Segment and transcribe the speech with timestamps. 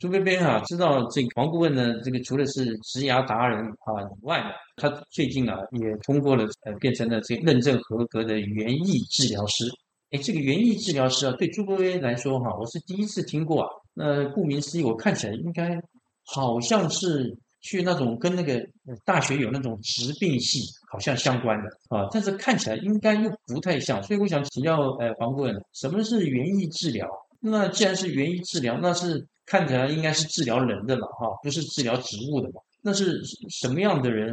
[0.00, 9.66] 朱贝贝啊，知道这个黄顾问呢，这个除了是职涯达人啊以外呢，他最近啊也通过了呃，变成了这个认证合格的园艺治疗师。
[10.10, 13.68] 哎，这个园艺治疗师啊，对朱贝贝来说哈，我是第一次听过啊。
[13.92, 15.78] 那顾名思义，我看起来应该
[16.24, 18.58] 好像是去那种跟那个
[19.04, 24.02] 大学有那种疾病系好像相关的啊，但是看起来应该又不太像。
[24.02, 27.06] 所以我想请教呃黄顾问，什么是园艺治疗？
[27.42, 32.60] 那既然是园艺治疗，那是看起来应该是治疗人的嘛，哈，不是治疗植物的嘛？
[32.82, 33.20] 那是
[33.50, 34.32] 什么样的人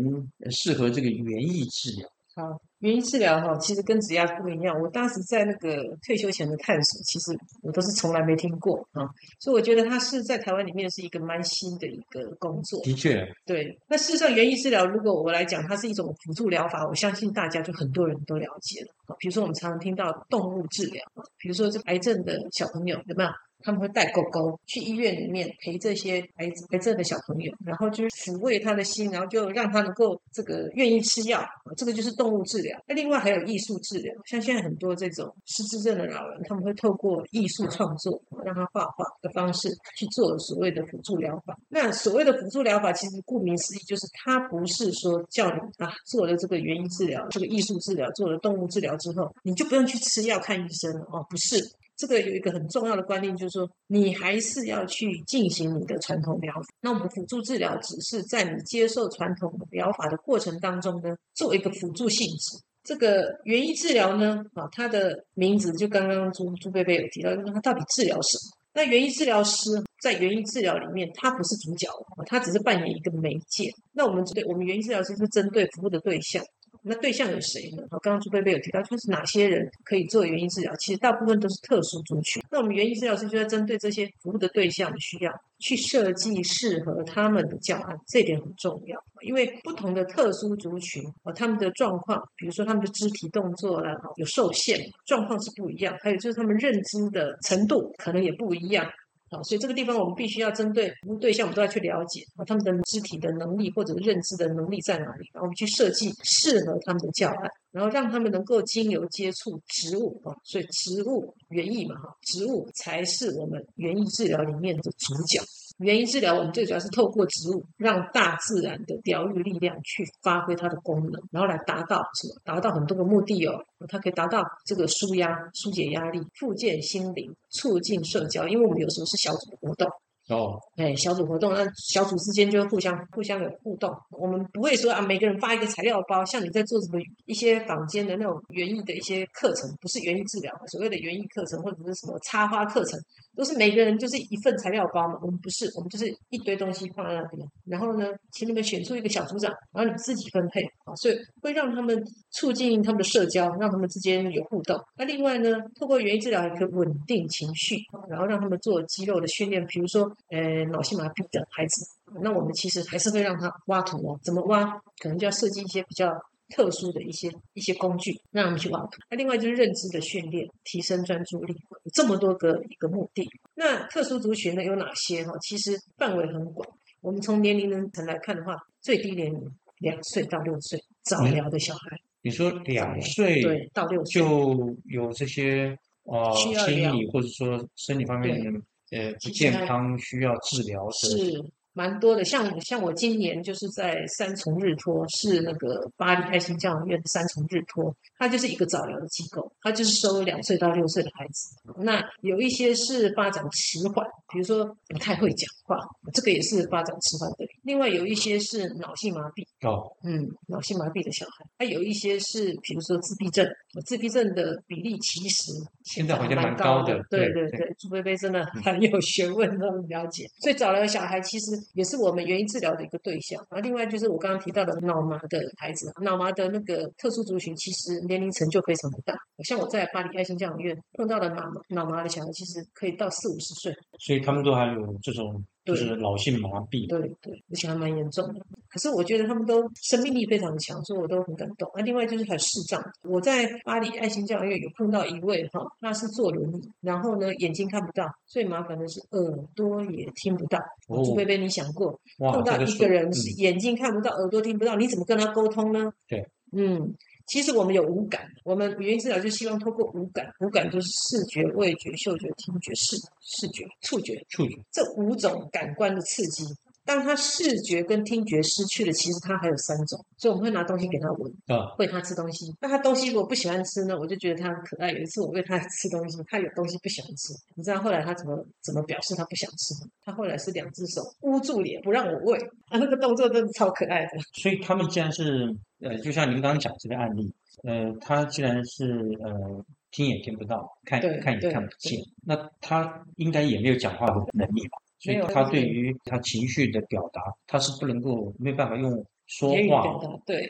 [0.52, 2.08] 适合这个园艺治疗？
[2.36, 2.44] 好，
[2.82, 4.80] 园艺治疗哈，其实跟植牙不一样。
[4.80, 12.80] 我当时在那个退休前的探索，其实我都是从来没听过啊，所以我觉得它是在台湾里面是一个蛮新的一个工作。
[12.84, 13.76] 的确，对。
[13.90, 19.16] 那事实上，园艺治疗如果我来讲，它是一种辅助疗法，我相信大家就很多人都了解了啊。
[19.18, 23.30] 比如说，我们常常听到动物治疗啊，比如说这癌症的小朋友有没有？
[23.68, 31.46] 他们会带狗狗去医院里面陪这些癌癌症的小朋友，然后就是抚慰他的心，然后就让他能够这个愿意吃药。
[31.76, 32.82] 这个就是动物治疗。
[32.88, 41.60] 那另外还有艺术治疗，像现在很多这种失智症的老人，他们会透过艺术创作，让他画画的方式去做所谓的辅助疗法。
[41.68, 51.58] 那所谓的辅助疗法，其实顾名思义，就是它不是说叫你啊做了这个原因治疗、这个艺术治疗、做了动物治疗之后，你就不用去吃药看医生了哦，不是。
[51.98, 56.68] 这个有一个很重要的观念，就是说你还是要去进行你的传统疗法。
[56.82, 62.58] 那我们辅助治疗只是在你接受传统疗法的过程当中呢，做一个辅助性质。
[62.84, 68.58] 这个园艺治疗呢，啊，它的名字就刚刚朱朱贝贝有提到，就是它到底治疗什么？
[68.74, 71.90] 那园艺治疗师在园艺治疗里面，他不是主角，
[72.28, 73.72] 他只是扮演一个媒介。
[73.92, 76.44] 那我们对我们园艺治疗师是针对服务的对象。
[76.88, 77.84] 那对象有谁呢？
[77.92, 80.76] 好，刚刚朱贝贝有提到，就是哪些人可以做原因治疗？
[80.78, 82.42] 其实大部分都是特殊族群。
[82.50, 88.98] 那我们原因治疗师就在针对这些服务的对象的需要，去设计适合他们的教案，这点很重要。
[89.22, 95.98] 因为不同的特殊族群啊，他们的状况，比如说他们的肢体动作啦，有受限，状况是不一样。
[96.02, 98.90] 还有就是他们认知的程度可能也不一样。
[99.30, 115.42] 好，所以这个地方我们必须要针对服务对象，我们都要去了解啊，他们的肢体的能力或者认知的能力在哪里，然后我们去设计适合他们的教案，然后让他们能够经由接触植物啊，所以植物园艺嘛哈，植物才是我们园艺治疗里面的主角。
[115.78, 122.36] 原因治疗，我们最主要是透过植物，让大自然的疗愈力量去发挥它的功能，然后来达到什么？
[122.44, 123.64] 达到很多个目的哦。
[123.88, 128.48] 它可以达到这个舒压、疏解压力、复健心灵、促进社交。
[128.48, 129.88] 因为我们有时候是小组活动。
[130.30, 133.90] 哦，哎，小组活动，那小组之间就会互相互相有互动。
[134.12, 143.00] 我们不会说啊，每个人发一个材料包，像你在做什么一些坊间的那种园艺的一些课程，不是园艺治疗，所谓的园艺课程或者是什么插花课程，
[143.38, 145.18] 都是每个人就是一份材料包嘛。
[145.22, 151.98] 我们不是，我们就是一堆东西放在那边，然后呢，请你们选出一个小组长，然后你们自己分配啊，所以会让他们
[152.32, 154.78] 促进他们的社交，让他们之间有互动。
[154.98, 157.78] 那另外呢，透过园艺治疗也可以稳定情绪，
[158.10, 160.12] 然后让他们做肌肉的训练，比如说。
[160.30, 161.88] 呃，脑性麻痹的孩子，
[162.22, 164.20] 那我们其实还是会让他挖土哦。
[164.22, 164.66] 怎么挖？
[165.00, 166.12] 可能就要设计一些比较
[166.50, 169.00] 特殊的一些一些工具，让他们去挖土。
[169.10, 171.56] 那另外就是认知的训练，提升专注力，
[171.94, 173.30] 这么多个一个目的。
[173.56, 175.32] 那特殊族群呢有哪些哈？
[175.40, 176.68] 其实范围很广。
[177.00, 181.98] 我们从年龄层来看的话，最低年龄两岁到六岁早疗的小孩。
[182.22, 188.60] 你说两岁对到六岁就有这些啊心理或者说生理方面的。
[188.92, 191.44] 呃，不健康需要治疗的是
[191.74, 201.56] 蛮多的，像像我今年就是在三重日托，是那个巴黎爱心教养院的三重日托，它就是一个早疗的机构，它就是收两岁到六岁的孩子。
[201.84, 204.04] 那有一些是发展迟缓，
[204.34, 205.78] 比如说不太会讲话，
[206.12, 207.46] 这个也是发展迟缓的。
[207.68, 213.46] 另外有一些是脑性麻痹哦，嗯，脑性麻痹的小孩，还有一些是比如说自闭症，
[213.86, 215.52] 自闭症的比例其实
[215.84, 216.98] 现在好像蛮高的。
[217.10, 220.26] 对对对，朱贝贝真的很有学问，那么了解。
[220.40, 223.46] 所以早疗小孩其实也是我们原因治疗的一个对象。
[223.50, 229.14] 啊，另外就是我刚刚提到的脑麻的孩子，脑麻的那个特殊族群，其实年龄层就非常的大。
[229.44, 233.76] 像我在巴黎爱心教养院碰到的脑脑麻的小孩，其实可以到四五十岁。
[234.00, 235.44] 所以他们都还有这种。
[235.68, 236.88] 就是脑性麻痹。
[236.88, 238.40] 对对，而且还蛮严重的。
[238.70, 241.70] 可是我觉得他们都生命力非常强，所以我都很感动。
[241.76, 250.58] 那另外就是还有视障，我在巴黎爱心教育院有碰到一位哈，他是坐轮椅，然后呢眼睛看不到，最麻烦的是耳朵也听不到。
[250.88, 255.92] 哦朱贝贝，你想过，碰到一个人是嗯眼睛看不到、耳朵听不到，你怎么跟他沟通呢？
[256.08, 256.96] 对，嗯。
[257.28, 266.46] 其实我们有五感，我们语言治疗就希望透过五感，五感就是视觉、味觉、嗅觉、听觉、视视觉、触觉，触觉这五种感官的刺激，
[266.86, 272.56] 当他视觉跟听觉失去了，其实他还有三种，所以我们会拿东西给他闻，啊，喂他吃东西。
[272.62, 274.94] 那他东西如果不喜欢吃呢，我就觉得他很可爱。
[274.94, 279.90] 有一次我喂他吃东西，他有东西不喜欢吃，你知道后来他怎么怎么表示他不想吃吗？
[280.02, 282.38] 他后来是两只手捂住脸不让我喂，
[282.70, 284.12] 啊，那个动作真的超可爱的。
[284.32, 287.32] 所以他们既然是呃，就像您刚刚讲这个案例，
[287.64, 294.78] 呃，他既然是呃听也听不到，看看也看不见，那他应该也没有讲话的能力吧？
[295.00, 300.50] 所以他对于他情绪的表达，他是不能够没有办法用说话对，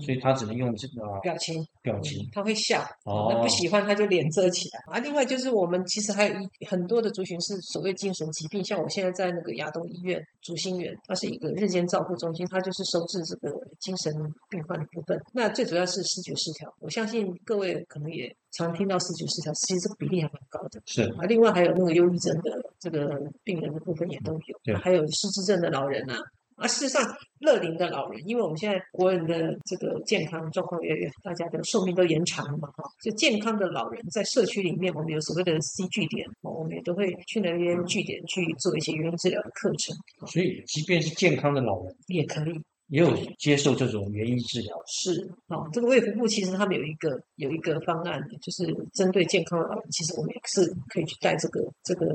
[0.00, 1.64] 所以他只能用这个表情。
[1.82, 4.98] 表情嗯他会笑，不喜欢他就脸遮起来啊。
[4.98, 14.12] 另外就是我们其实还有一很多的族群是所谓精神疾病，像我现在在那个亚东医院竹心园，它是一个日间照护中心，它就是收治这个精神
[14.48, 15.22] 病患的部分。
[15.32, 20.82] 那最主要是视觉失调，我相信各位可能也常听到视觉失调，其实这个比例还蛮高的。
[20.86, 26.18] 是啊，另外还有那个忧郁症的这个病人的部分也都有，对还有失智症的老人啊。
[26.56, 39.94] 啊，事实上，乐龄的老人，因为我们现在国人的这个健康状况越来越好，大家的寿命都延长了嘛，哈，就健康的老人在社区里面，我们有所谓的 C 据点，哦我们也都会去那边据点去做一些语音治疗的课程，
[40.26, 42.60] 所以即便是健康的老人，也可以。
[42.88, 44.80] 也有接受这种园艺治疗。
[44.86, 48.64] 是，哦，这个卫福部其实他们有一个有一个方案，就是
[48.94, 52.06] 针对健康的老人，其实我们也是可以去带这个这个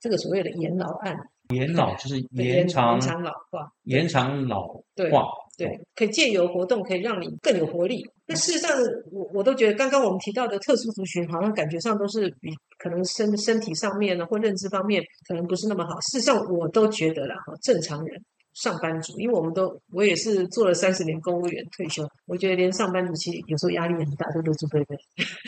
[0.00, 1.14] 这个所谓的延老案，
[1.50, 4.66] 延老就是延长延长老化，延长老
[5.10, 5.26] 化，
[5.58, 8.02] 对，可以借由活动可以让你更有活力。
[8.26, 8.70] 那事实上，
[9.12, 16.00] 我我都觉得刚刚我们提到的特殊族群，好像感觉上都是比可能身身体上面呢或认知方面可能不是那么好。
[16.00, 18.22] 事实上，我都觉得啦，哈，正常人。
[18.54, 24.96] 上班族，因为我们都我也是做了三十年公务员退休，我觉得连上班族其实有时候压力很大，对不对，朱贝贝？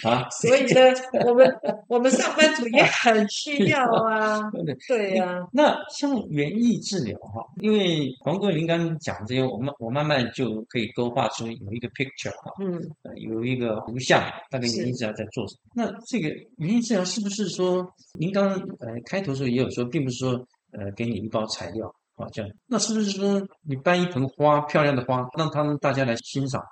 [0.08, 0.80] 啊， 所以呢，
[1.26, 1.52] 我们
[1.88, 14.76] 我们上班族也很需要啊，对对呀、那像园艺治疗哈，因为黄哥您刚刚讲这些，我慢我慢慢就可以勾画出有一个 picture 哈，嗯，呃有一个图像，大概是。
[14.76, 15.72] 园艺治疗在做什么。
[15.74, 17.86] 那这个园艺治疗是不是说，
[18.18, 20.32] 您刚刚呃开头的时候也有说，并不是说
[20.72, 26.62] 呃给你一包材料啊这样，那是不是说你搬一盆花漂亮的花，让他们大家来欣赏？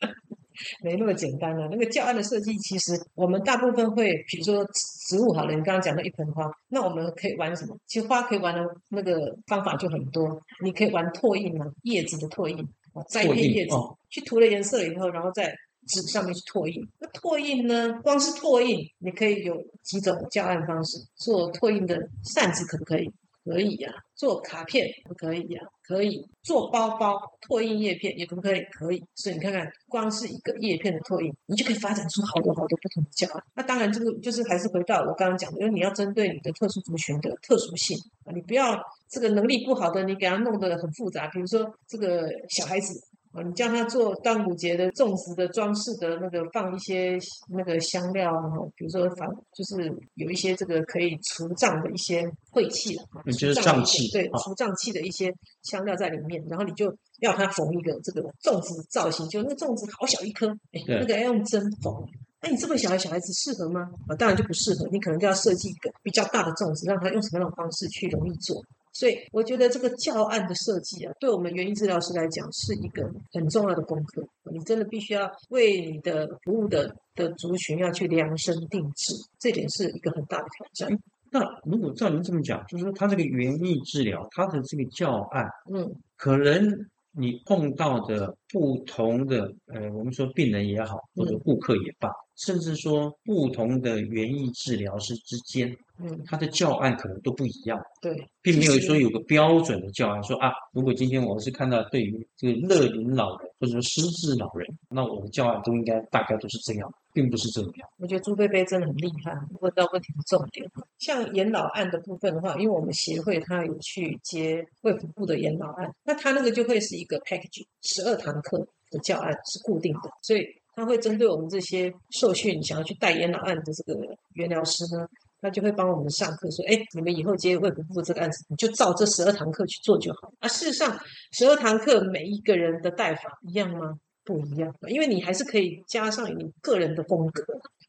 [0.82, 4.64] 没那么简单了、那个教案的设计，其实我们大部分会，比如说
[5.08, 7.76] 植物好了，你刚刚讲到一盆花，那我们可以玩什么？
[7.86, 12.56] 其实花可以玩的那个方法就很多，你可以玩拓印啊，叶子的拓印，
[12.92, 15.52] 啊，摘一片叶子，哦去涂了颜色以后，然后在
[15.88, 16.80] 纸上面去拓印。
[17.00, 20.98] 那拓印呢，光是拓印，你可以有几种教案方式。
[21.16, 23.12] 做拓印的扇子可不可以？
[23.44, 26.26] 可以呀、做卡片可不可以呀、可以。
[26.42, 28.60] 做包包拓印叶片也可不可以？
[28.72, 29.02] 可以。
[29.14, 33.44] 所以你看看，光是一个叶片的拓印，你就可以发展出好多好多不同的教案。
[33.54, 41.26] 那当然，这个就是还是回到我刚刚讲的，因为你要针对你的特殊族群的特殊性啊，你不要这个能力不好的，你给他弄得很复杂。
[41.28, 43.00] 比如说这个小孩子。
[43.34, 61.92] 啊，你叫他做端午节的粽子的装饰的那个，放一些那个香料啊，比如说放就是有一些这个可以除障的一些晦气啊，嗯就是除障的一瘴气对啊除瘴气的一些香料在里面，然后你就要他缝一个这个粽子造型，就那个粽子好小一颗，哎，那个要用针缝。
[62.40, 63.88] 那你这么小的小孩子适合吗？
[64.06, 68.62] 啊，当然就不适合，你可能就要设计一个比较大的粽子，让他用什么样的方式去容易做。
[68.94, 74.26] 所以我觉得这个教案的设计啊，对我们园艺治疗师来讲是一个很重要的功课。
[74.50, 80.98] 你真的必须要为你的服务的的族群要去量身定制，这点是一个很大的挑战。
[81.30, 86.64] 那如果照您这么讲，就是说他这个园艺治疗，他的这个教案，嗯，可能
[87.10, 107.88] 你碰到的不同的呃，我们说病人也好，或者顾客也罢，甚至说不同的园艺治疗师之间，嗯，他的教案可能都不一样，对，并没有说有个标准的教案，说啊，如果今天我是看到对于这个乐龄老人或者说失智老人，那我的教案都应该大概都是这样，并不是这样。
[107.98, 110.68] 我觉得朱贝贝真的很厉害，问到问题的重点。
[110.98, 120.44] 像养老案的部分的话，因为我们协会他有去接卫福部的养老案，那他那个就会是一个 package，十二堂课的教案是固定的，所以
[120.76, 124.00] 他会针对我们这些受训想要去代言老案的这个
[124.34, 125.06] 原疗师呢，
[125.40, 130.32] 他就会帮我们上课说，哎，你们以后接卫福部这个案子，你就照这十二堂课去做就好。
[130.40, 130.98] 啊，事实上，
[131.32, 133.94] 十二堂课每一个人的带法一样吗？
[134.24, 137.44] 不一样，因为你还是可以加上你个人的风格。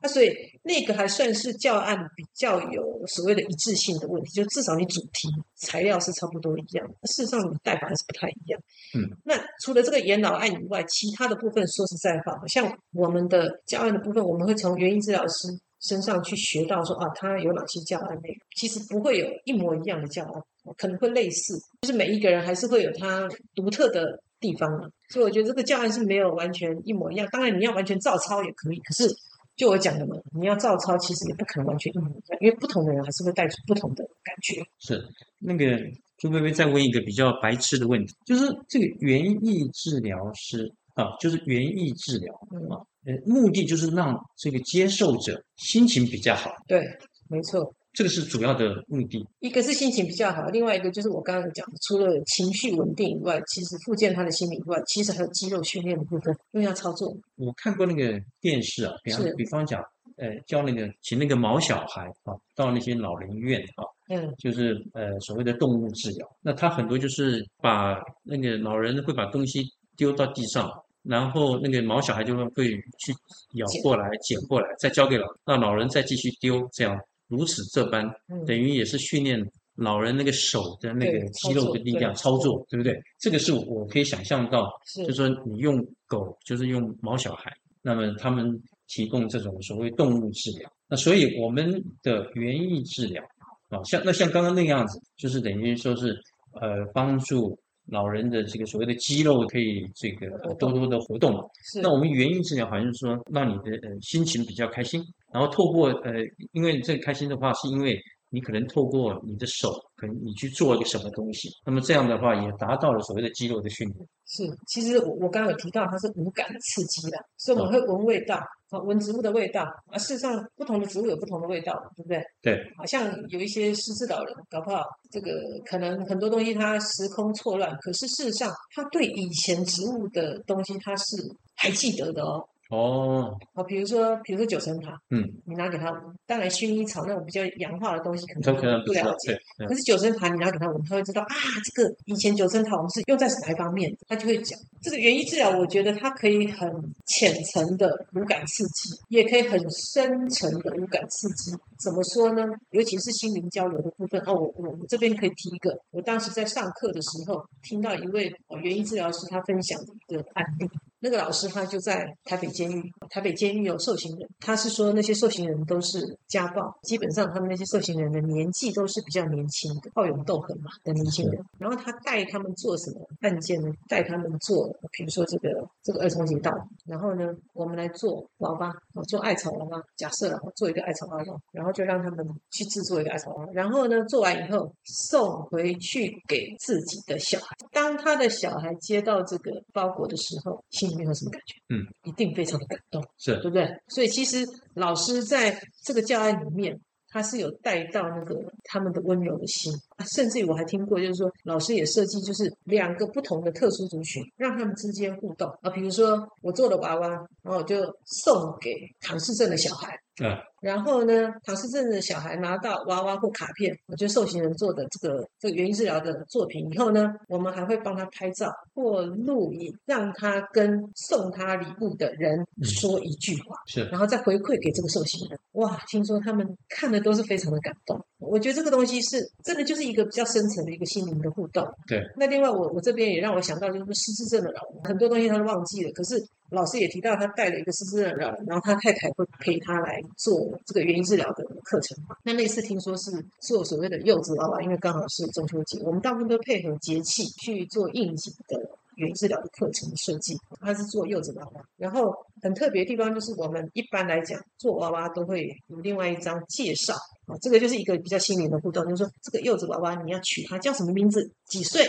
[0.05, 0.31] 啊，所以
[0.61, 6.87] 那个还算是教案比较有所谓的一致性的问题，就至少你主题材料是差不多一样。
[7.03, 8.61] 事实上，你带法还是不太一样。
[8.93, 15.47] 嗯，那除了这个研老案以外，其他的部分说实在话，像我们的教案的部分，我们会从原因治疗师
[15.81, 18.37] 身上去学到说啊，他有哪些教案内容。
[18.55, 20.43] 其实不会有一模一样的教案，
[20.77, 24.89] 可能会类似，就是每一个人还是会有他独特的地方啊。
[25.09, 27.27] 所以我觉得这个教案是没有完全一模一样。
[27.31, 29.15] 当然，你要完全照抄也可以，可是。
[29.55, 34.61] 就我讲的嘛，你要照抄，其实也不可能完全一模一样，因为不同的人还是会带出不同的感觉。
[34.79, 35.01] 是
[35.39, 35.79] 那个
[36.17, 42.33] 朱薇薇再问一个比较白痴的问题，就是这个园艺治疗师啊，就是园艺治疗
[42.69, 46.51] 啊，呃，目的就是让这个接受者心情比较好。
[46.67, 46.85] 对，
[47.29, 47.73] 没错。
[47.95, 57.15] 这个是主要的目的，一个是心情比较好，另外一个就是我刚刚讲，除了情绪稳定以外，其实复健他的心理以外，其实还有肌肉训练的部分，因为要操作。
[57.37, 59.81] 我看过那个电视啊，比方比方讲，
[60.17, 69.63] 呃，教那个请那个毛小孩啊，到那些老人院啊，嗯，就是呃所谓的动物治疗，那他很多就是把那个老人会把东西
[69.95, 70.69] 丢到地上，
[71.03, 73.13] 然后那个毛小孩就会会去
[73.53, 76.99] 咬过来捡过来，再交给老，那老人再继续丢，这样。
[77.27, 78.09] 如此这般，
[78.45, 79.43] 等于也是训练
[79.75, 82.97] 老人那个手的那个肌肉的力量操作，对不对？
[83.19, 87.51] 这个是我可以想象到，就是说你用狗，就是用毛小孩，
[87.81, 90.71] 那么他们提供这种所谓动物治疗。
[90.87, 93.23] 那所以我们的园艺治疗
[93.69, 96.15] 啊，像那像刚刚那个样子，就是等于说是
[96.61, 101.39] 呃帮助老人的这个所谓的肌肉可以这个多多的活动。
[101.81, 105.01] 那我们原因治疗好像是说让你的呃心情比较开心。
[105.31, 106.13] 然后透过呃，
[106.53, 107.99] 因为这个开心的话，是因为
[108.29, 114.07] 你可能透过你的手，可能你去做一个什么东西，那么这样的话也达到了所谓的肌肉的训练。
[114.25, 118.43] 是，其实我我刚刚有提到它是无感的刺激的，所以我们会闻味道，啊，
[118.83, 119.63] 闻植物的味道。
[119.89, 122.21] 啊，事实上不同的植物有不同的味道，对不对？
[122.41, 122.73] 对。
[122.77, 125.31] 好像有一些失智老人，搞不好这个
[125.65, 131.17] 可能很多东西他时空错乱，可是事实上他对以前植物的东西他是
[131.55, 132.47] 还记得的哦。
[132.69, 144.59] 哦，好，比如说，比如说九层塔，嗯，你拿给他闻，当然薰衣草那种比较洋化的东西可能不了解，可是九层塔你拿给他闻，他会知道啊，这个以前九层塔我们是用在哪一方面，他就会讲。
[144.81, 146.69] 这个园艺治疗，我觉得它可以很
[147.07, 151.51] 浅层的无感刺激，也可以很深层的无感刺激。
[151.79, 152.43] 怎么说呢？
[152.69, 158.31] 尤其是心灵交流的部分哦，我我我这边可以提一个，我当时在上课的时候听到一位
[158.61, 160.69] 园艺治疗师他分享的一个案例。
[161.05, 171.39] 那个老师他就在台北监狱，台北监狱有受刑人，他是说那些受刑人都是家暴，基本上他们那些受刑人的年纪都是比较年轻的，好勇斗狠嘛的年轻人。
[171.59, 173.71] 然后他带他们做什么案件呢？
[173.87, 175.49] 带他们做，比如说这个
[175.83, 176.51] 这个儿童节道，
[176.87, 178.73] 然后呢，我们来做娃娃，
[179.07, 187.55] 做艾草娃娃，假设了做一个艾草娃娃，然后就让他们去制作一个艾草娃娃，然后呢，做完以后送回去给自己的小孩。
[187.71, 190.94] 当他的小孩接到这个包裹的时候，心。
[190.97, 193.35] 没有什么感觉，嗯，一定非常的感动，是。
[193.35, 193.67] 对不对？
[193.89, 196.75] 所以其实老师在这个教案里面，
[197.09, 199.71] 他是有带到那个他们的温柔的心。
[199.94, 207.07] 啊，甚至于我还听过，就是说老师也设计就是两个不同的特殊族群，让他们之间互动啊，比如说我做了娃娃，
[207.41, 209.99] 然后我就送给唐氏症的小孩。
[210.23, 225.37] 嗯，然后呢，唐氏症的小孩拿到娃娃或卡片，我觉得受刑人做的这个这个原因治疗的作品以后呢，我们还会帮他拍照或录影，让他跟送他礼物的人说一句话，是，然后再回馈给这个受刑人。
[225.51, 228.01] 哇，听说他们看的都是非常的感动。
[228.27, 231.65] 我觉得这个东西是真的，就是一个比较深层的一个心灵的互动。
[231.87, 232.01] 对。
[232.17, 236.21] 那另外，我我这边也让我想到，就是失智症的老人，很多东西他都忘记了，可是。
[236.49, 241.97] 老师也提到，他带了一个失智症老人，然后他太太会陪他来做这个原因治疗的课程。
[242.23, 248.59] 那那次听说是做所谓的柚子娃娃，因为刚好是中秋节，我们大部分都配合节气去做应景的
[248.95, 250.37] 原因治疗的课程设计。
[250.61, 256.93] 他是做柚子娃娃，然后很特别的地方就是，我们一般来讲做娃娃都会有另外一张介绍
[257.25, 261.85] 啊，这个就是一个比较心灵的互动，就是说这个柚子娃娃你要取它叫什么名字，几岁，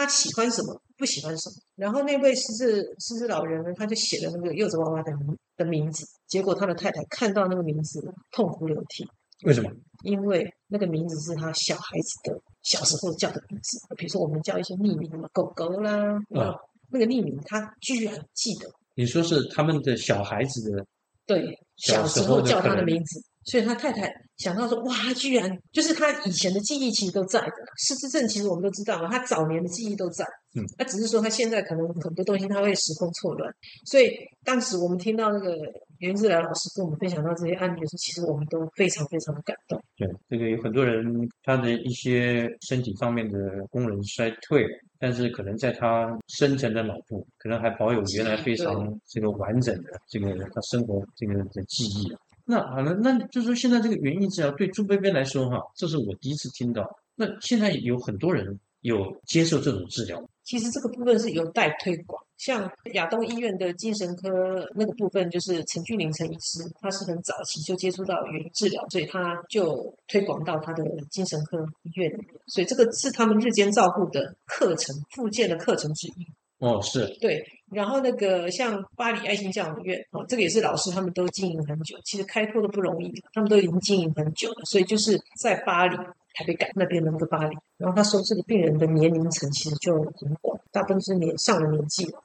[0.00, 0.80] 他喜欢什么。
[0.98, 8.00] 不喜欢什么，然后那位失智失智老人呢，他就写了那个柚子娃娃的名的名字，结果他的太太看到那个名字
[8.32, 9.06] 痛哭流涕。
[9.44, 9.70] 为什么？
[10.04, 16.56] 因为那个名字是他小孩子的小时候叫的名字，比如说我们叫一些匿名的狗狗啦，啊，
[16.90, 18.66] 那个匿名他居然记得。
[18.94, 20.86] 你说是他们的小孩子的
[21.26, 21.44] 对
[21.76, 23.20] 小时候叫他的名字。
[23.46, 30.24] 所以他太太想到说，哇，他居然就是他以前的记忆其实都在的，失智症其实我们都知道嘛，他早年的记忆都在，
[30.54, 33.50] 嗯，那只是说他现在可能很多东西他会时空错乱，
[33.84, 34.12] 所以
[34.44, 35.56] 当时我们听到那个
[35.98, 39.80] 袁志来老师跟我们分享到这些案例的时候，其实我们都非常非常的感动。
[39.96, 41.06] 对，这个有很多人
[41.44, 44.66] 他的一些身体方面的功能衰退，
[44.98, 52.12] 但是可能在他深层的脑部，可能还保有原来非常 这个完整的这个他生活这个的记忆。
[52.48, 56.88] 那好了，那就是说现在这个园艺治疗对朱贝贝来说哈，这是我第一次听到。
[57.16, 62.22] 那现在有很多人有接受这种治疗，其实这个部分是有待推广。
[62.36, 72.26] 像亚东医院的精神科那个部分，就是陈俊林陈医师，他是很早期就接触到园艺治疗，所以他就推广到他的精神科医院里面。
[72.46, 76.26] 所以这个是他们日间照护的课程附件的课程之一。
[76.58, 92.22] 哦，是对，然后那个像巴黎爱心教养院，哦，这个也是老师他们都经营很久，其实开拓的不容易，他们都已经经营很久了，所以就是在巴黎、台北港那边的那个巴黎，然后他收这个病人的年龄层其实就很广，大部分是年上了年纪了。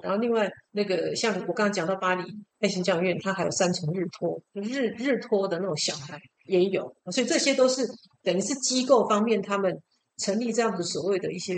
[0.00, 2.24] 然后另外那个像我刚刚讲到巴黎
[2.60, 7.86] 爱心教养院，它还有三重日托，日日托的那种小孩也有，所以这些都是
[8.22, 9.76] 等于是机构方面他们
[10.18, 11.54] 成立这样子所谓的一些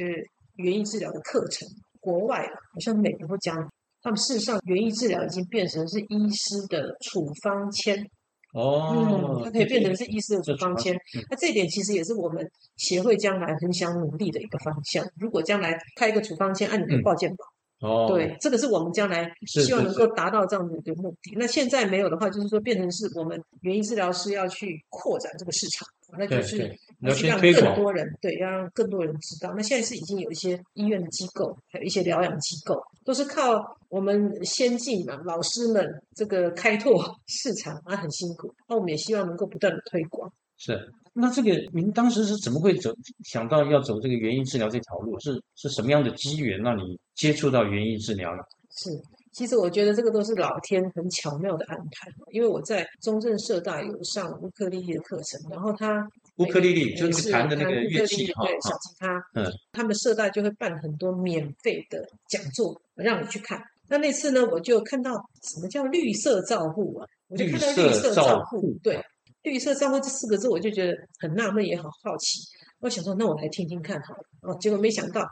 [0.56, 1.68] 原因治疗的课程。
[2.04, 3.56] 国外啊，好像美国讲，
[4.02, 7.98] 他们事实上园艺治疗已经变成是医师的处方签
[8.52, 10.94] 哦，嗯，它可以变成是医师的处方签。
[11.30, 12.46] 那这一点其实也是我们
[12.76, 15.04] 协会将来很想努力的一个方向。
[15.18, 21.34] 如果将来开一个处方签，按你的报健保，哦，对，这个是我们将来希望能够达到这样的一个目的。
[21.36, 29.52] 那现在没有的话，就是说变成是我们园艺治疗师要去扩展这个市场，那就是要去让更多人对，要让更多人知道。
[29.56, 38.52] 那现在是已经有一些医院的机构，还有一些疗养机构，都是靠我们先进嘛老师们这个开拓 市场啊，很辛苦。
[38.68, 40.30] 那我们也希望能够不断的推广。
[40.56, 45.18] 是，那这个您当时是怎么会走想到要走这个园艺治疗这条路？
[45.20, 48.42] 是是什么样的机缘让你接触到园艺治疗呢？
[48.70, 48.90] 是，
[49.34, 52.10] 其实我觉得这个都是老天很巧妙的安排。
[52.30, 63.62] 因为我在中正社大有上乌克丽丽的课程，然后他乌克丽丽就是弹的那个乐器哈，对，小吉他，嗯，他们社大就会办很多免费的讲座让你去看。
[63.88, 67.06] 那那次呢，我就看到什么叫绿色照护啊？
[67.28, 68.98] 我就看到绿色照护，对。
[69.44, 72.40] 绿色照顾这四个字，我就觉得很纳闷，也好好奇。
[72.80, 74.24] 我想说，那我来听听看好了。
[74.40, 75.24] 哦，结果没想到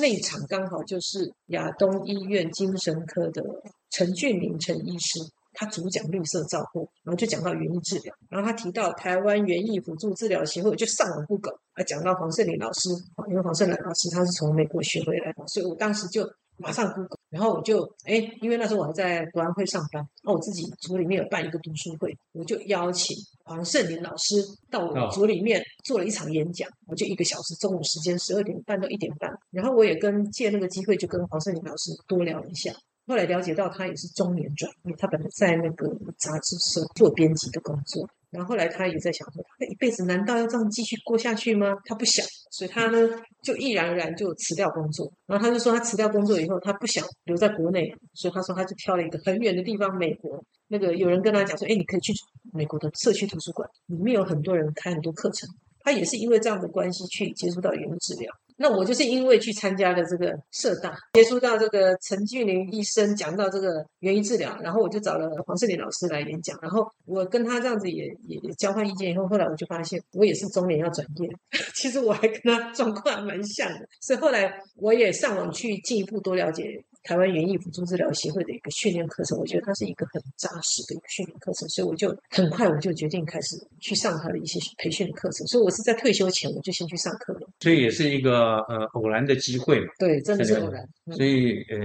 [0.00, 3.42] 那一场刚好就是亚东医院精神科的
[3.90, 5.18] 陈俊林陈医师，
[5.52, 12.88] 他主讲绿色照顾，然后就讲到园艺治疗，然后他提到台湾园艺辅助治疗协会，我就上网 Google，啊，讲到黄胜林老师，
[13.28, 16.24] 因为黄胜林老师他是从美国学回来的，所以我当时就。
[16.58, 23.14] 马上 Google，然后我就哎，因为那时候我还在国安会上班，那我自己组里面有办一个读书会，我就邀请
[23.46, 24.34] 黄圣林老师
[24.68, 32.72] 到我组里面做了一场演讲，我就一个小时，中午时间十二点半到一点半，然后我也跟借那个机会就跟黄圣林老师多聊一下，
[33.06, 38.08] 后来了解到他也是中年转业，他本来在那个杂志社做编辑的工作。
[38.36, 41.74] 然后后来他也在想说，他一辈子难道要这样继续过下去吗？
[41.86, 43.08] 他不想，所以他呢
[43.42, 45.10] 就毅然而然就辞掉工作。
[45.26, 50.44] 然后他就说，他辞掉工作以后，他不想留在国内，所以他说他就挑了一个很远的地方，美国。
[50.68, 52.12] 那个有人跟他讲说，哎，你可以去
[52.52, 55.48] 美国的社区图书馆，里面有很多人开很多课程。
[55.80, 58.32] 他也是因为这样的关系去接触到语言治疗。
[58.58, 71.28] 那我就是因为去参加了这个社大，接触到这个陈俊林医生讲到这个园艺治疗，然后我就找了黄世林老师来演讲，然后我跟他这样子也也交换意见以后，后来我就发现我也是中年要转业，
[71.74, 76.82] 其实我还跟他状况蛮像的，所以后来我也上网去进一步多了解。
[77.06, 85.46] 台湾园艺辅助治疗协会的一个训练课程，我觉得它是一个很扎实的一个训练课程，所以我就很快我就决定开始去上他的一些培训的课程。
[85.46, 87.48] 所以我是在退休前我就先去上课了。
[87.60, 89.86] 所以也是一个呃偶然的机会嘛。
[90.00, 90.84] 对，真的是偶然。
[91.16, 91.78] 所以呃，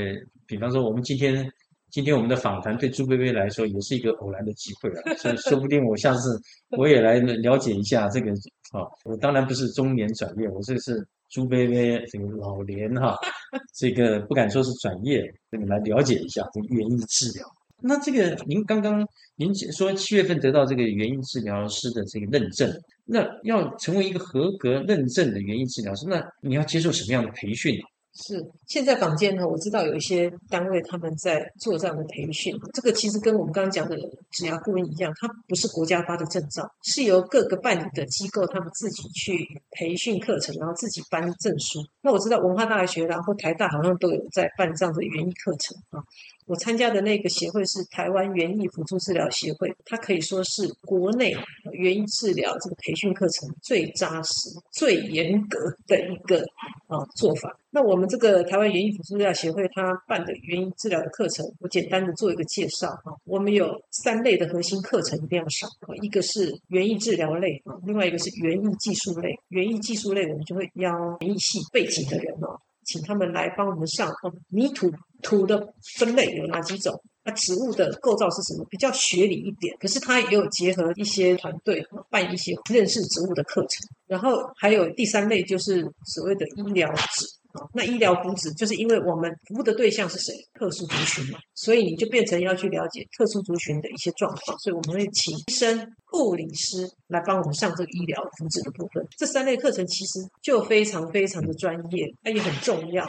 [0.47, 1.47] 比方说我们今天
[1.91, 6.41] 今天我们的访谈对朱薇薇来说也是一个偶然的机会啊，所以说不定我下次
[6.77, 8.31] 我也来了解一下这个
[8.71, 8.89] 啊。
[9.05, 11.07] 我当然不是中年转业，我这是。
[11.31, 13.15] 朱贝贝，这个老年哈，
[13.73, 17.47] 这个不敢说是转业，这个来了解一下这个园艺治疗。
[17.83, 19.03] 那这个您刚刚
[19.37, 22.69] 您说七月份得到这个园艺治疗师的这个认证，
[23.05, 27.79] 那要成为一个合格认证的园艺治疗师，那你要接受什么样的培训？
[28.13, 32.53] 是，现在坊间呢，我知道有一些单位他们在做这样的培训。
[32.73, 33.95] 这个其实跟我们刚刚讲的
[34.31, 41.79] 职涯顾问一样，它不是国家发的证照，是由各个办理的机构他们自己去培训课程，然后自己颁证书。
[42.01, 46.03] 那我知道文化大学，然后台大好像都有在办这样的园艺课程啊。
[46.51, 51.33] 我参加的那个协会是台湾园艺辅助治疗协会，它可以说是国内
[51.71, 56.41] 园艺治疗这个培训课程最扎实、最严格的一个
[56.87, 57.57] 啊做法。
[57.69, 63.15] 那我们这个台湾园艺辅助治疗协会，它办的园艺治疗的课程，我简单的做一个介绍哈。
[63.23, 65.69] 我们有三类的核心课程一定要上，
[66.01, 69.39] 一个是园艺治疗类啊，另外一个是园艺技术类。
[69.47, 74.33] 园艺技术类我们就会邀园艺系背景的人哦，请他们来帮我们上哦。
[74.49, 76.99] 泥土土的分类有哪几种？
[77.23, 78.65] 那植物的构造是什么？
[78.69, 83.87] 比较学理一点，可是它也有结合一些团队办一些认识植物的课程。
[84.07, 87.25] 然后还有第三类就是所谓的医疗纸。
[87.73, 90.33] 那医疗福祉就是因为我们服务的对象是谁？
[90.53, 99.05] 特殊族群嘛，所以你就变成要去了解特殊族群的一些状况，所以我们会请医生、护理师来帮我们上这个医疗福祉的部分。
[99.17, 103.05] 这三类课程其实就非常非常的专业，它也很重要。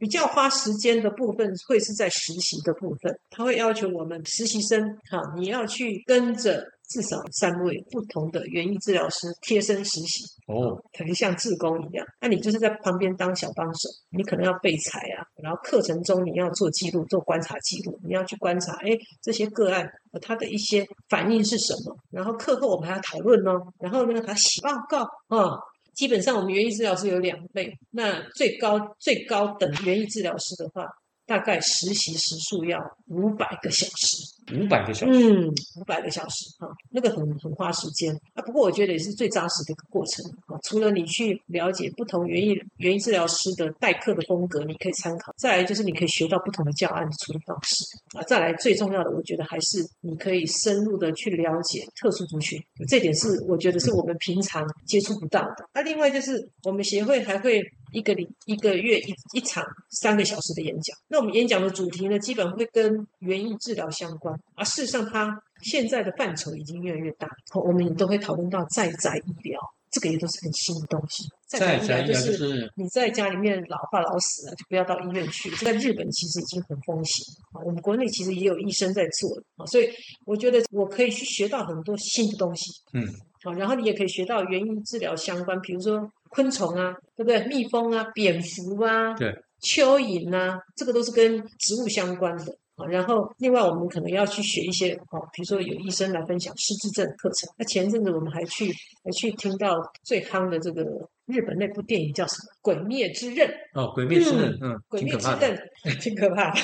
[0.00, 6.66] 比较花时间的部分会是在实习的部分，他会要求我们实习生哈，你要去跟着。
[6.90, 12.04] 至少三位不同的园艺治疗师贴身实习哦，可能像志工一样。
[12.20, 18.88] 那你就是在旁边当小帮手，你可能要备材啊，然后课程中你要做记录、做观察记录，你要去观察，哎，
[19.22, 19.88] 这些个案
[20.20, 21.96] 他的一些反应是什么？
[22.10, 25.60] 然后课后我们还要讨论哦，然后呢，还写报告啊。
[25.94, 30.86] 基本上我们园艺治疗师有两类，那最高最高等园艺治疗师的话。
[31.26, 32.76] 大概实习时数要
[33.06, 34.16] 五百个小时，
[34.54, 35.48] 五百个小时，嗯，
[35.80, 38.42] 五百个小时哈，那个很很花时间啊。
[38.42, 40.58] 不过我觉得也是最扎实的一个过程啊。
[40.64, 48.22] 除了你去了解不同园艺园艺治疗师的代课的风格，你可以参考；再来就是你可以学到不同的教案的处理方式啊。
[48.22, 55.68] 再来最重要的，我觉得还是你可以深入的去了解特殊族群，这点是我觉得是我们平常接触不到的。
[55.72, 57.62] 那另外就是我们协会还会。
[57.92, 64.29] 一个礼一个月一一场三个小时的演讲，那我们演讲的主题呢，基本会跟园艺治疗相关。
[64.54, 71.24] 而事实上，它现在的范畴已经越来越大，我们也都会讨论到在宅医疗，这个也都是很新的东西。
[71.46, 75.50] 在宅医疗就是你在家里面老化老死了，就不要到医院去。
[75.56, 79.88] 在日本其实已经很风行啊，我们国内其实也有医生在做啊，所以
[80.24, 82.70] 我觉得我可以去学到很多新的东西。
[82.92, 83.06] 嗯。
[83.42, 87.42] 好，然后你也可以学到园艺治疗相关，比如说昆虫啊，对不对？
[87.46, 92.54] 蜜蜂啊，蝙蝠啊，对，蚯蚓啊，这个都是跟植物相关的。
[92.88, 97.48] 然后另外我们可能要去学一些，哦，比如说有医生来分享失智症课程。
[97.58, 98.72] 那前阵子我们还去
[99.04, 100.84] 还去听到最夯的这个。
[101.26, 102.50] 日本那部电影叫什么？
[102.62, 105.58] 《鬼灭之刃》哦，《鬼灭之刃》嗯，鬼灭之刃
[106.00, 106.60] 挺可怕的。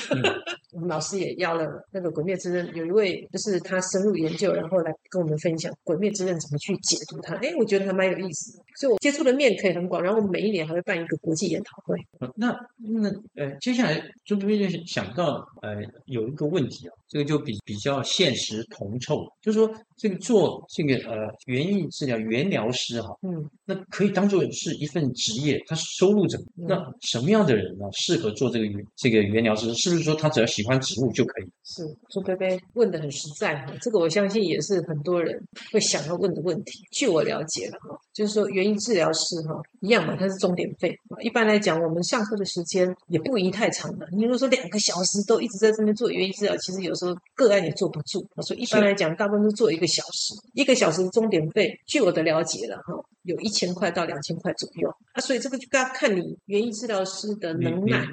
[0.73, 7.33] 我们老师也要了那个《鬼灭之刃》，有一位就是他深入研究，然后来跟我们分享《鬼灭之刃》怎么去解读它。
[7.37, 10.03] 哎，我觉得还蛮有意思的，所以我接触的面可以很广。
[10.03, 11.97] 然后我们每一年还会办一个国际研讨会。
[12.35, 24.37] 那那呃，接下来朱主编就想到呃，有一个问题啊，这个就比比较现实铜臭，就是说这个做这个呃园艺治疗原疗师哈，嗯，那可以当做。
[24.51, 26.45] 是一份职业，他收入怎么？
[26.67, 27.85] 那什么样的人呢？
[27.93, 29.73] 适合做这个这个原疗师？
[29.73, 31.45] 是不是说他只要喜欢植物就可以？
[31.63, 36.83] 是朱贝贝问的很实在哈，这个我相信也是很多人会想要问的问题。
[36.91, 40.97] 据我了解了哈，就是说园艺治疗师哈一样嘛，它是钟点费。
[41.21, 44.07] 一般来讲，我们上课的时间也不宜太长的。
[44.11, 48.27] 你如果说两个小时都一直在这边做园艺治疗，其实有时候个案也坐不住。
[48.41, 51.79] 所以一般来讲，大部分都做一个小时，一个小时的钟点费。
[51.85, 52.93] 据我的了解了哈。
[53.23, 58.07] 有一千块到两千块左右啊，所以这个就要看你园艺治疗师的能耐，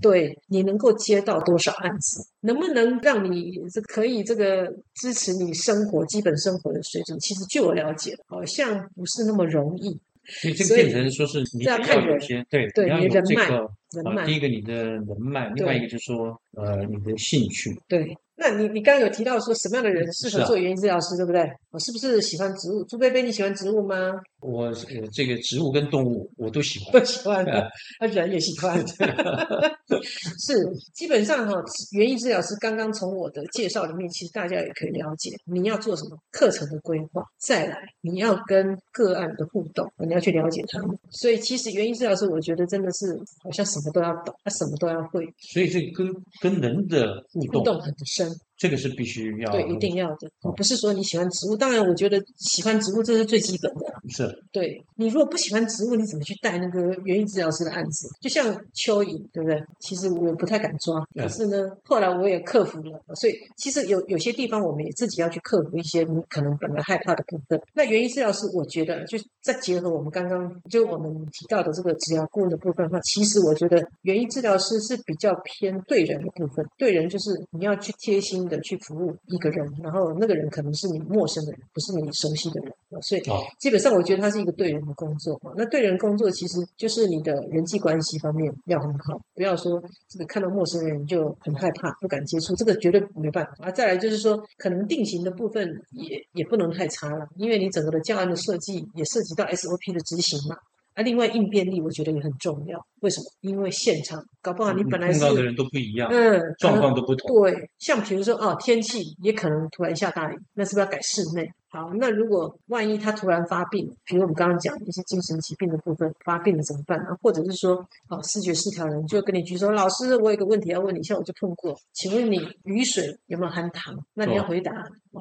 [0.00, 7.18] 对你能够接到多少案子，能不能让你这可以这个支持你生活基本生活的水准。
[7.18, 9.98] 其实据我了解，好像不是那么容易。
[10.26, 14.26] 所以这个变成说是你要有些对，对，你要有人脉，人脉。
[14.26, 17.70] 第一个你的人脉，另外一个就是说呃你的兴趣。
[17.88, 18.16] 对。
[18.42, 21.42] 那你你刚刚有提到说什么样的人适合做园艺治疗师，对不对？
[21.70, 22.82] 我是不是喜欢植物？
[22.84, 23.94] 朱贝贝，你喜欢植物吗？
[24.40, 24.74] 我呃，
[25.12, 28.84] 这个植物跟动物我都喜欢，都喜欢的， 那人也喜欢。
[28.88, 30.54] 是，
[30.94, 40.98] 基本上哈，园艺治疗师刚刚从我的介绍里面，其实大家也可以了解，你要做什么课程的规划，再来你要跟个案的互动，你要去了解他们。
[41.10, 45.24] 所以其实园艺治疗师，我觉得真的是好像什么都要懂，他什么都要会。
[45.38, 48.28] 所以这个跟跟人的互动很深。
[48.60, 51.56] 这个是必须要对，一定要的，不是说你喜欢植物。
[51.56, 53.80] 当然，我觉得喜欢植物这是最基本的。
[54.10, 58.06] 是，对你如果不喜欢植物，你怎么去带那个园艺治疗师的案子？
[58.20, 59.58] 就像蚯蚓，对不对？
[59.80, 63.02] 其实我不太敢抓，可是呢，后来我也克服了。
[63.14, 67.58] 所以其实有有些地方，我们也自己要去克服一些你可能本来害怕的部分。
[67.72, 76.62] 那园艺治疗师，我觉得就再结合我们刚刚就我们提到的这个治疗顾问的部分的话，其实我觉得园艺治疗师是比较偏对人的部分。
[76.76, 82.72] 对人就是你要去贴心的去服务一个人，然后那个人可能是你陌生的人，不是你熟悉的人。
[83.02, 83.22] 所以
[83.58, 85.40] 基本上我觉得它是一个对人的工作。
[85.56, 93.66] 那对人工作其实就是你的人际关系方面要很好，不要说这个看到陌生人就很害怕，不敢接触，这个绝对没办法。
[93.66, 100.56] 啊，再来就是说，可能定型的部分也也不能太差了，因为你整个的教案的设计也涉及到 SOP 的执行嘛。
[100.94, 102.84] 啊，另外应变力我觉得也很重要。
[103.00, 103.26] 为什么？
[103.40, 107.42] 因为现场搞不好你本来是碰到的人都不一样，嗯，状况都不同。
[107.42, 111.50] 对，像比如说哦，天气也可能突然下大雨，那是不是要改室内？
[111.72, 117.16] 好，那如果万一他突然发病，比如我们刚刚讲一些精神疾病的部分发病了怎么办呢？
[117.22, 117.76] 或者是说，
[118.08, 123.96] 哦，视觉失调人就跟你举手，老师，我有个问题要问你，像我就碰过，请问你雨水有没有含糖？
[124.14, 124.72] 那你要回答，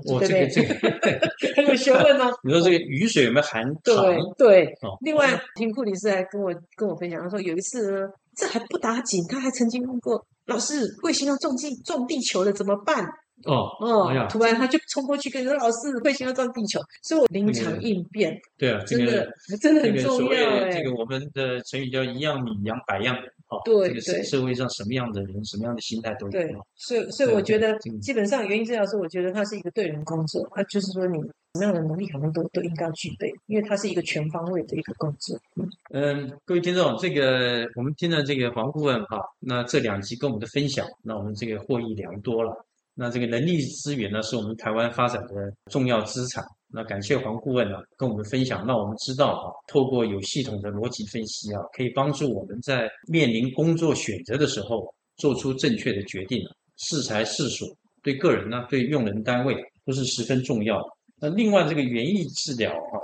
[0.01, 0.47] 对不对？
[0.47, 0.73] 这个
[1.55, 2.31] 很 有学问吗。
[2.43, 3.81] 你说这个雨水有没有含糖？
[3.83, 4.73] 对对。
[5.01, 13.05] 另外，听护理师还跟我跟我分享，他说有一次呢，这还不打紧，他还曾经问过老师，彗星要撞地撞地球了怎么办？
[13.45, 19.25] 哦哦，突然他就冲过去跟说：“老师，彗星要撞地球。”所以我临场应变，对啊，真的
[19.61, 20.69] 真的很重要哎。
[20.69, 23.61] 这个我们的成语叫“一样米养百样人”哦。
[23.65, 26.31] 对对，社会上什么样的人，什么样的心态都有。
[26.31, 31.19] 对，所以所以我觉得基本上原因治疗师，我觉得他是一个对人工作他，就是说你
[31.53, 35.37] 什么样的能力可能都都应该具备，因为它是一个全方位的一个工作。
[35.91, 42.53] 嗯，各位听众，这个我们听了这个黄顾问哈，那这两集跟我们的分享，那我们这个获益良多了。
[42.93, 46.43] 那这个人力资源呢，是我们台湾发展的重要资产。
[46.71, 56.41] 那感谢黄顾问啊，跟我们分享，让我们知道啊，透过有系统的逻辑分析啊，可以帮助我们在面临工作选择的时候，做出正确的决定。
[56.81, 57.67] 适才适所，
[58.01, 59.53] 对个人呢，对用人单位
[59.85, 60.87] 都是十分重要的。
[61.21, 62.95] 那另外这个园艺治疗啊，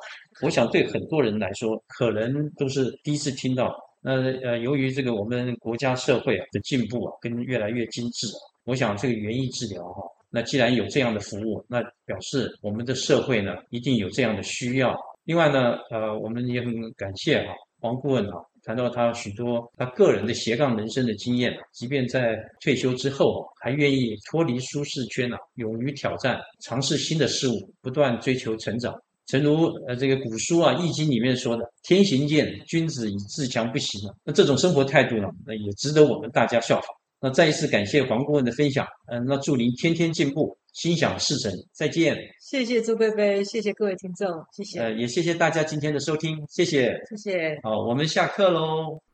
[0.42, 3.76] 我想对很多人来说，可能都是第一次听到。
[4.02, 8.28] 那呃，由于这个我们国家社会啊的进步啊，跟越来越精致。
[8.64, 10.02] 我想这个园艺治疗哈，
[10.36, 14.94] 那既然有这样的服务，那表示我们的社会呢一定有这样的需要。
[15.24, 28.94] 另外呢，呃，我们也很感谢哈黄顾问啊，谈到他许多他个人的斜杠人生的经验，即便在退休之后，还愿意脱离舒适圈啊，勇于挑战，尝试新的事物，不断追求成长。
[29.28, 36.95] 诚如呃这个古书啊《易经》里面说的“天行健，君子以自强不息”嘛，那这种生活态度呢，那也值得我们大家效仿。
[37.20, 42.18] 那再一次感谢黄顾问的分享，嗯，那祝您天天进步，心想事成，再见。
[42.40, 44.80] 谢谢朱贝贝，谢谢各位听众，谢谢。
[44.80, 47.60] 呃，也谢谢大家今天的收听，谢谢，谢谢。
[47.64, 49.05] 好，我们下课喽。